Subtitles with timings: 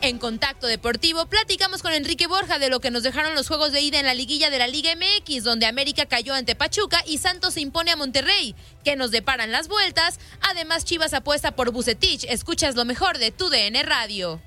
[0.00, 3.80] En Contacto Deportivo platicamos con Enrique Borja de lo que nos dejaron los juegos de
[3.80, 7.54] ida en la liguilla de la Liga MX, donde América cayó ante Pachuca y Santos
[7.54, 8.54] se impone a Monterrey,
[8.84, 10.18] que nos deparan las vueltas.
[10.40, 12.24] Además, Chivas apuesta por Bucetich.
[12.24, 14.40] Escuchas lo mejor de tu DN Radio.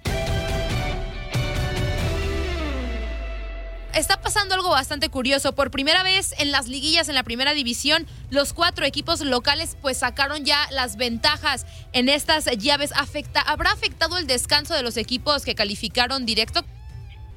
[3.96, 5.54] Está pasando algo bastante curioso.
[5.54, 9.98] Por primera vez en las liguillas en la primera división, los cuatro equipos locales pues
[9.98, 12.94] sacaron ya las ventajas en estas llaves.
[12.96, 16.62] Afecta, ¿Habrá afectado el descanso de los equipos que calificaron directo?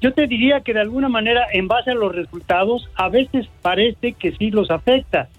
[0.01, 4.13] Yo te diría que de alguna manera, en base a los resultados, a veces parece
[4.13, 5.29] que sí los afecta.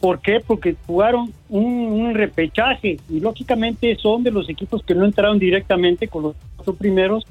[0.00, 0.40] ¿Por qué?
[0.46, 6.08] Porque jugaron un, un repechaje y lógicamente son de los equipos que no entraron directamente
[6.08, 7.24] con los cuatro primeros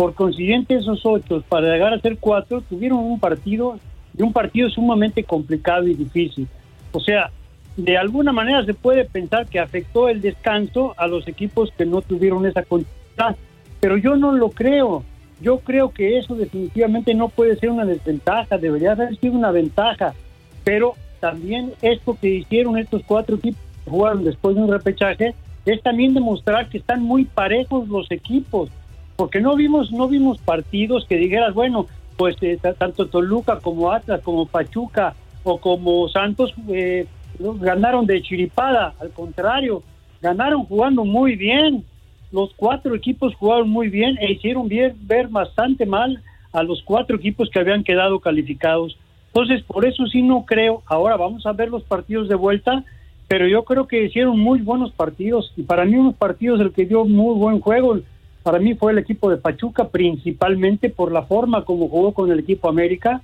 [0.00, 3.78] por consiguiente, esos ocho, para llegar a ser cuatro, tuvieron un partido
[4.16, 6.48] y un partido sumamente complicado y difícil.
[6.92, 7.30] O sea,
[7.76, 12.00] de alguna manera se puede pensar que afectó el descanso a los equipos que no
[12.00, 13.36] tuvieron esa continuidad,
[13.78, 15.04] pero yo no lo creo.
[15.42, 20.14] Yo creo que eso definitivamente no puede ser una desventaja, debería haber sido una ventaja,
[20.64, 25.34] pero también esto que hicieron estos cuatro equipos que jugaron después de un repechaje
[25.66, 28.70] es también demostrar que están muy parejos los equipos
[29.20, 31.86] porque no vimos no vimos partidos que dijeras bueno
[32.16, 37.06] pues eh, tanto Toluca como Atlas como Pachuca o como Santos eh,
[37.38, 38.94] ganaron de chiripada.
[38.98, 39.82] Al contrario
[40.22, 41.84] ganaron jugando muy bien.
[42.32, 47.16] Los cuatro equipos jugaron muy bien e hicieron bien, ver bastante mal a los cuatro
[47.16, 48.96] equipos que habían quedado calificados.
[49.26, 50.82] Entonces por eso sí no creo.
[50.86, 52.84] Ahora vamos a ver los partidos de vuelta
[53.30, 56.84] pero yo creo que hicieron muy buenos partidos y para mí unos partidos el que
[56.84, 58.00] dio muy buen juego
[58.42, 62.38] para mí fue el equipo de Pachuca, principalmente por la forma como jugó con el
[62.38, 63.22] equipo América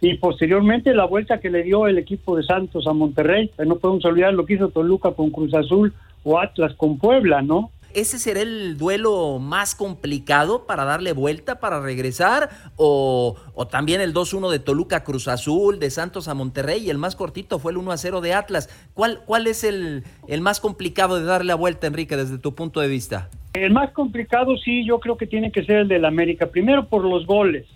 [0.00, 3.50] y posteriormente la vuelta que le dio el equipo de Santos a Monterrey.
[3.66, 5.92] No podemos olvidar lo que hizo Toluca con Cruz Azul
[6.22, 7.70] o Atlas con Puebla, ¿no?
[7.94, 12.50] ¿Ese será el duelo más complicado para darle vuelta, para regresar?
[12.76, 13.36] ¿O,
[13.70, 16.84] también el 2-1 de Toluca Cruz Azul, de Santos a Monterrey?
[16.84, 18.68] Y el más cortito fue el 1-0 de Atlas.
[18.92, 20.04] ¿Cuál, cuál es el
[20.42, 23.30] más complicado de darle la vuelta, Enrique, desde tu punto de vista?
[23.64, 26.46] El más complicado sí, yo creo que tiene que ser el del América.
[26.46, 27.66] Primero por los goles,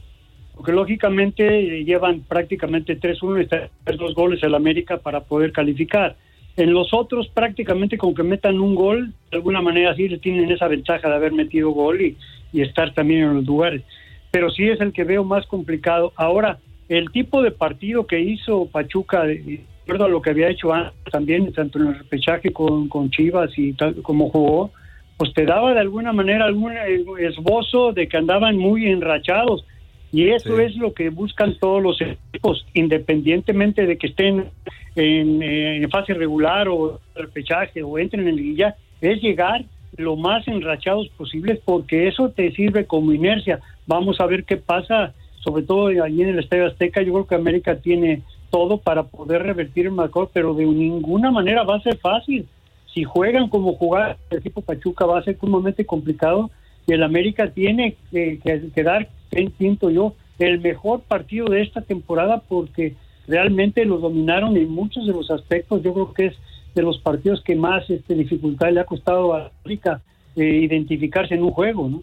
[0.54, 6.16] porque lógicamente llevan prácticamente 3-1 y dos goles el América para poder calificar.
[6.56, 10.68] En los otros prácticamente con que metan un gol, de alguna manera sí tienen esa
[10.68, 12.16] ventaja de haber metido gol y,
[12.52, 13.82] y estar también en los lugares.
[14.30, 16.12] Pero sí es el que veo más complicado.
[16.14, 16.58] Ahora,
[16.88, 20.94] el tipo de partido que hizo Pachuca, de acuerdo a lo que había hecho antes
[21.10, 24.70] también, tanto en el repechaje con, con Chivas y tal como jugó,
[25.16, 26.72] pues te daba de alguna manera algún
[27.18, 29.64] esbozo de que andaban muy enrachados.
[30.10, 34.50] Y eso es lo que buscan todos los equipos, independientemente de que estén
[34.94, 39.64] en, en fase regular o repechaje o entren en liguilla, es llegar
[39.96, 43.60] lo más enrachados posibles porque eso te sirve como inercia.
[43.86, 47.02] Vamos a ver qué pasa, sobre todo allí en el Estadio Azteca.
[47.02, 51.62] Yo creo que América tiene todo para poder revertir el marcador, pero de ninguna manera
[51.62, 52.46] va a ser fácil.
[52.94, 56.50] Si juegan como jugar el equipo Pachuca va a ser sumamente complicado
[56.86, 58.38] y el América tiene que,
[58.74, 59.08] que, dar,
[59.56, 62.96] siento yo, el mejor partido de esta temporada porque
[63.26, 65.82] realmente lo dominaron en muchos de los aspectos.
[65.82, 66.36] Yo creo que es
[66.74, 70.00] de los partidos que más este, dificultad le ha costado a América
[70.36, 72.02] eh, identificarse en un juego, ¿no?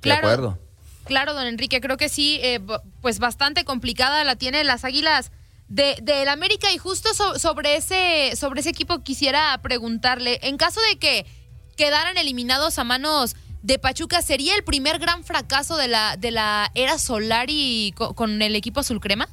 [0.00, 0.26] Claro.
[0.26, 0.58] De acuerdo.
[1.04, 2.60] Claro, don Enrique, creo que sí, eh,
[3.02, 5.32] pues bastante complicada la tiene las Águilas
[5.68, 10.98] de del América y justo sobre ese sobre ese equipo quisiera preguntarle, en caso de
[10.98, 11.26] que
[11.76, 16.70] quedaran eliminados a manos de Pachuca, ¿sería el primer gran fracaso de la de la
[16.74, 19.26] era Solari con, con el equipo azul crema?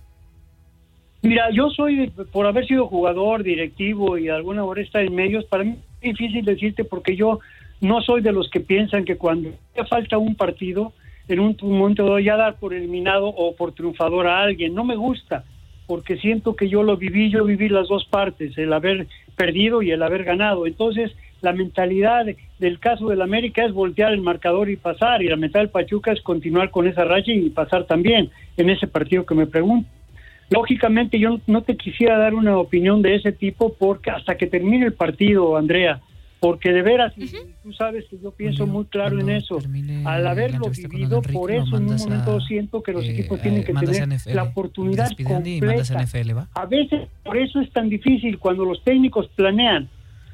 [1.23, 5.63] Mira, yo soy, por haber sido jugador, directivo y alguna hora está en medios, para
[5.63, 7.39] mí es difícil decirte porque yo
[7.79, 9.51] no soy de los que piensan que cuando
[9.89, 10.93] falta un partido,
[11.27, 14.73] en un momento doy a dar por eliminado o por triunfador a alguien.
[14.73, 15.43] No me gusta,
[15.87, 19.91] porque siento que yo lo viví, yo viví las dos partes, el haber perdido y
[19.91, 20.65] el haber ganado.
[20.67, 21.11] Entonces,
[21.41, 22.25] la mentalidad
[22.59, 26.11] del caso del América es voltear el marcador y pasar, y la mentalidad del Pachuca
[26.11, 29.89] es continuar con esa racha y pasar también en ese partido que me pregunto.
[30.49, 34.85] Lógicamente yo no te quisiera dar una opinión de ese tipo porque hasta que termine
[34.85, 36.01] el partido, Andrea,
[36.41, 37.13] porque de veras,
[37.61, 39.59] tú sabes que yo pienso muy claro en eso.
[40.05, 43.71] Al haberlo vivido, por eso en un momento siento que los eh, equipos tienen que
[43.71, 46.03] tener la oportunidad completa.
[46.55, 49.87] A veces por eso es tan difícil cuando los técnicos planean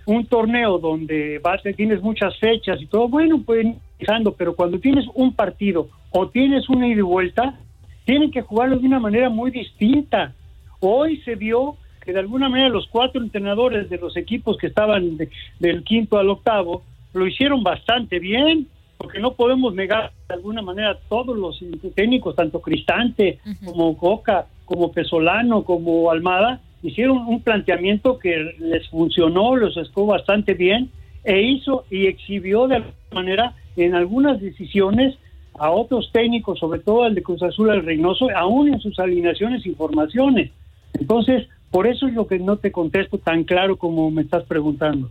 [0.06, 4.08] un torneo donde vas, tienes muchas fechas y todo, bueno, pueden ir
[4.38, 7.60] pero cuando tienes un partido o tienes una ida y vuelta,
[8.06, 10.34] tienen que jugarlo de una manera muy distinta.
[10.80, 11.76] Hoy se vio
[12.08, 15.18] que de alguna manera los cuatro entrenadores de los equipos que estaban
[15.60, 16.84] del quinto al octavo
[17.14, 18.66] lo hicieron bastante bien,
[18.98, 21.62] porque no podemos negar de alguna manera todos los
[21.96, 29.58] técnicos, tanto Cristante como Coca, como Pesolano, como Almada, hicieron un planteamiento que les funcionó,
[29.58, 30.90] los estuvo bastante bien
[31.26, 35.18] e hizo y exhibió de alguna manera en algunas decisiones
[35.60, 39.66] a otros técnicos, sobre todo al de Cruz Azul, al Reynoso, aún en sus alineaciones
[39.66, 40.52] y formaciones.
[40.94, 45.10] Entonces, por eso es lo que no te contesto tan claro como me estás preguntando.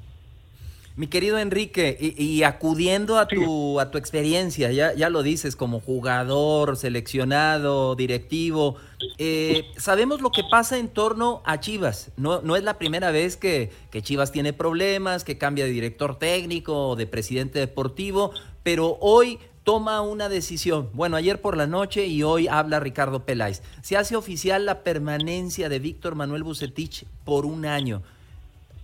[0.97, 5.79] Mi querido Enrique, y, acudiendo a tu, a tu experiencia, ya, ya lo dices, como
[5.79, 8.77] jugador, seleccionado, directivo,
[9.19, 12.13] eh, sabemos lo que pasa en torno a Chivas.
[12.17, 16.19] No, no es la primera vez que, que Chivas tiene problemas, que cambia de director
[16.19, 18.31] técnico o de presidente deportivo,
[18.63, 20.91] pero hoy toma una decisión.
[20.93, 23.65] Bueno, ayer por la noche y hoy habla Ricardo Peláez.
[23.83, 28.03] Se hace oficial la permanencia de Víctor Manuel Bucetich por un año.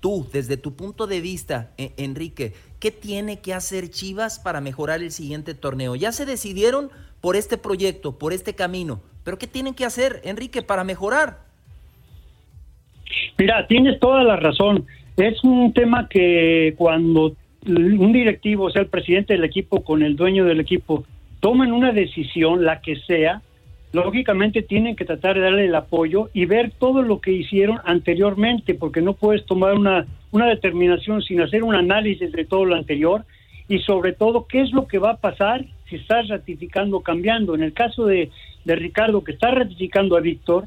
[0.01, 5.03] Tú, desde tu punto de vista, e, Enrique, ¿qué tiene que hacer Chivas para mejorar
[5.03, 5.95] el siguiente torneo?
[5.95, 6.91] Ya se decidieron
[7.21, 11.45] por este proyecto, por este camino, pero ¿qué tienen que hacer, Enrique, para mejorar?
[13.39, 14.85] Mira, tienes toda la razón.
[15.17, 17.37] Es un tema que cuando
[17.67, 21.05] un directivo, o sea, el presidente del equipo con el dueño del equipo,
[21.41, 23.43] tomen una decisión, la que sea,
[23.93, 28.75] lógicamente tienen que tratar de darle el apoyo y ver todo lo que hicieron anteriormente,
[28.75, 33.25] porque no puedes tomar una, una determinación sin hacer un análisis de todo lo anterior
[33.69, 37.55] y sobre todo qué es lo que va a pasar si estás ratificando o cambiando.
[37.55, 38.31] En el caso de,
[38.65, 40.67] de Ricardo, que está ratificando a Víctor,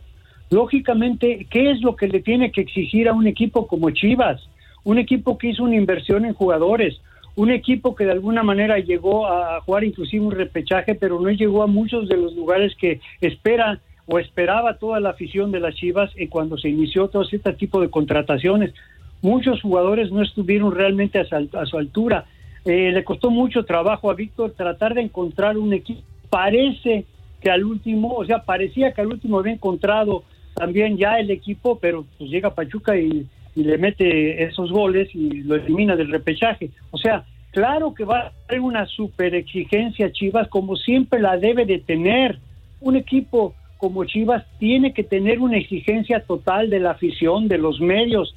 [0.50, 4.48] lógicamente, ¿qué es lo que le tiene que exigir a un equipo como Chivas?
[4.86, 7.02] Un equipo que hizo una inversión en jugadores,
[7.36, 11.64] un equipo que de alguna manera llegó a jugar inclusive un repechaje, pero no llegó
[11.64, 16.12] a muchos de los lugares que espera o esperaba toda la afición de las Chivas
[16.16, 18.74] y cuando se inició todo este tipo de contrataciones.
[19.22, 22.26] Muchos jugadores no estuvieron realmente a su, altura.
[22.64, 26.02] Eh, le costó mucho trabajo a Víctor tratar de encontrar un equipo.
[26.30, 27.06] Parece
[27.42, 30.24] que al último, o sea, parecía que al último había encontrado
[30.54, 35.44] también ya el equipo, pero pues llega Pachuca y y le mete esos goles y
[35.44, 36.72] lo elimina del repechaje.
[36.92, 41.66] O sea, claro que va a haber una super exigencia Chivas como siempre la debe
[41.66, 42.40] de tener.
[42.82, 47.80] Un equipo como Chivas tiene que tener una exigencia total de la afición, de los
[47.80, 48.36] medios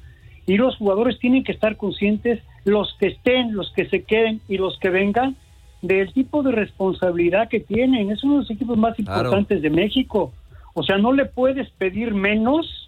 [0.49, 4.57] y los jugadores tienen que estar conscientes, los que estén, los que se queden y
[4.57, 5.35] los que vengan,
[5.83, 8.09] del tipo de responsabilidad que tienen.
[8.09, 10.33] Es uno de los equipos más importantes de México.
[10.73, 12.78] O sea, no le puedes pedir menos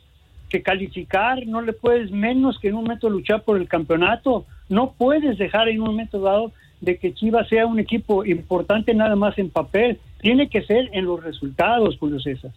[0.51, 4.93] que calificar, no le puedes menos que en un momento luchar por el campeonato, no
[4.93, 9.38] puedes dejar en un momento dado de que Chivas sea un equipo importante nada más
[9.38, 12.51] en papel, tiene que ser en los resultados, Julio César.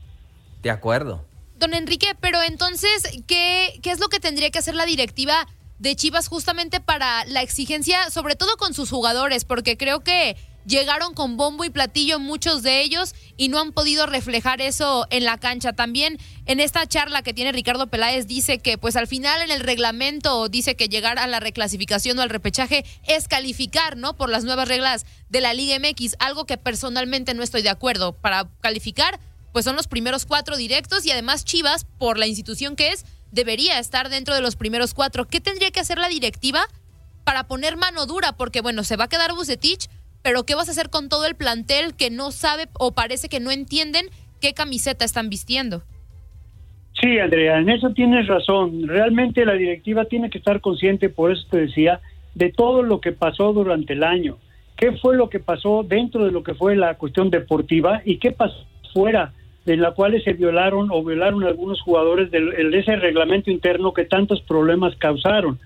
[0.62, 1.24] De acuerdo.
[1.58, 5.46] Don Enrique, pero entonces, ¿qué, ¿qué es lo que tendría que hacer la directiva
[5.78, 9.44] de Chivas justamente para la exigencia, sobre todo con sus jugadores?
[9.44, 14.06] Porque creo que llegaron con bombo y platillo muchos de ellos y no han podido
[14.06, 15.72] reflejar eso en la cancha.
[15.72, 19.60] También en esta charla que tiene Ricardo Peláez dice que pues al final en el
[19.60, 24.16] reglamento dice que llegar a la reclasificación o al repechaje es calificar, ¿no?
[24.16, 28.12] Por las nuevas reglas de la Liga MX, algo que personalmente no estoy de acuerdo.
[28.12, 29.20] Para calificar
[29.54, 33.78] pues son los primeros cuatro directos y además Chivas, por la institución que es, debería
[33.78, 35.28] estar dentro de los primeros cuatro.
[35.28, 36.66] ¿Qué tendría que hacer la directiva
[37.22, 38.36] para poner mano dura?
[38.36, 39.88] Porque bueno, se va a quedar Bucetich,
[40.24, 43.40] pero ¿qué vas a hacer con todo el plantel que no sabe o parece que
[43.40, 44.06] no entienden
[44.40, 45.82] qué camiseta están vistiendo?
[46.98, 48.88] Sí, Andrea, en eso tienes razón.
[48.88, 52.00] Realmente la directiva tiene que estar consciente, por eso te decía,
[52.34, 54.38] de todo lo que pasó durante el año.
[54.78, 58.32] ¿Qué fue lo que pasó dentro de lo que fue la cuestión deportiva y qué
[58.32, 58.64] pasó
[58.94, 59.34] fuera
[59.66, 64.40] de la cual se violaron o violaron algunos jugadores de ese reglamento interno que tantos
[64.40, 65.58] problemas causaron?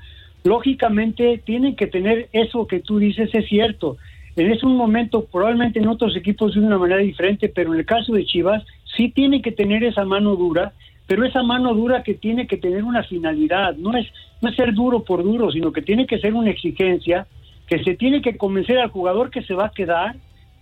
[0.43, 3.99] Lógicamente tienen que tener eso que tú dices, es cierto,
[4.39, 8.13] en ese momento, probablemente en otros equipos de una manera diferente, pero en el caso
[8.13, 8.65] de Chivas,
[8.97, 10.73] sí tiene que tener esa mano dura,
[11.07, 14.07] pero esa mano dura que tiene que tener una finalidad, no es,
[14.41, 17.27] no es ser duro por duro, sino que tiene que ser una exigencia,
[17.67, 20.17] que se tiene que convencer al jugador que se va a quedar,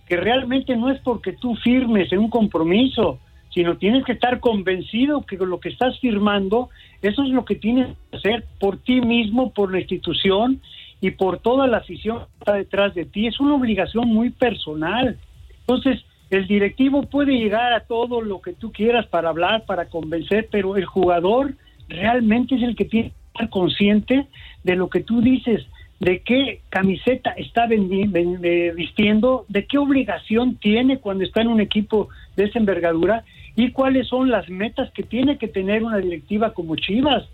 [0.07, 3.19] que realmente no es porque tú firmes en un compromiso,
[3.53, 6.69] sino tienes que estar convencido que lo que estás firmando,
[7.01, 10.61] eso es lo que tienes que hacer por ti mismo, por la institución
[11.01, 13.27] y por toda la afición que está detrás de ti.
[13.27, 15.17] Es una obligación muy personal.
[15.59, 20.47] Entonces, el directivo puede llegar a todo lo que tú quieras para hablar, para convencer,
[20.51, 21.53] pero el jugador
[21.87, 24.27] realmente es el que tiene que estar consciente
[24.63, 25.65] de lo que tú dices,
[25.99, 32.45] de qué camiseta está vistiendo, de qué obligación tiene cuando está en un equipo de
[32.45, 33.23] esa envergadura
[33.55, 37.27] y cuáles son las metas que tiene que tener una directiva como Chivas,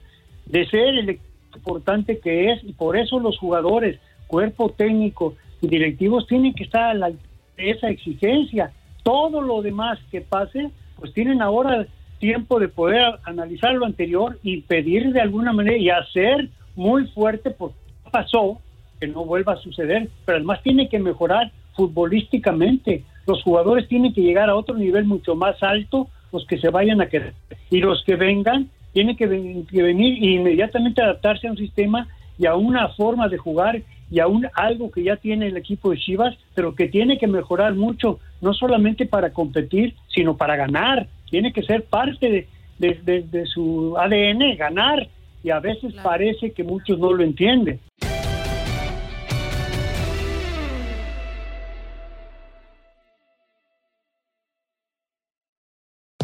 [0.45, 1.19] de ser el
[1.55, 6.83] importante que es y por eso los jugadores, cuerpo técnico y directivos tienen que estar
[6.83, 7.11] a la,
[7.57, 8.71] esa exigencia.
[9.03, 11.85] Todo lo demás que pase, pues tienen ahora
[12.19, 17.51] tiempo de poder analizar lo anterior y pedir de alguna manera y hacer muy fuerte
[17.51, 17.75] porque
[18.11, 18.59] pasó
[18.99, 23.03] que no vuelva a suceder, pero además tiene que mejorar futbolísticamente.
[23.27, 27.01] Los jugadores tienen que llegar a otro nivel mucho más alto, los que se vayan
[27.01, 27.33] a quedar.
[27.69, 32.07] Y los que vengan tiene que, venir e inmediatamente adaptarse a un sistema
[32.37, 35.89] y a una forma de jugar y a un, algo que ya tiene el equipo
[35.89, 41.07] de Chivas, pero que tiene que mejorar mucho, no solamente para competir, sino para ganar.
[41.29, 42.47] Tiene que ser parte
[42.77, 45.07] de, su ADN, ganar.
[45.43, 47.79] Y a veces parece que muchos no lo entienden.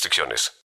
[0.00, 0.52] restricciones.